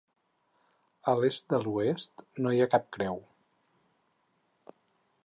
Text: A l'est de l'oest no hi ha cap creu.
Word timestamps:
A 1.11 1.13
l'est 1.19 1.53
de 1.53 1.59
l'oest 1.65 2.25
no 2.45 2.53
hi 2.55 2.63
ha 2.65 2.71
cap 2.71 2.87
creu. 2.97 3.21